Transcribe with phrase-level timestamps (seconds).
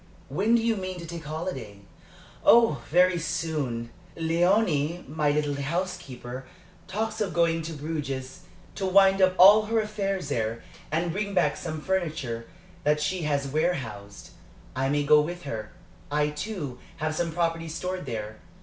[0.29, 1.81] When do you mean to take a holiday?"
[2.43, 3.91] "Oh, very soon.
[4.17, 6.45] Léonie, my little housekeeper,
[6.87, 8.39] talks of going to Bruges
[8.73, 12.47] to wind up all her affairs there and bring back some furniture
[12.83, 14.31] that she has warehoused.
[14.75, 15.71] I may go with her.
[16.11, 18.37] I, too, have some property stored there.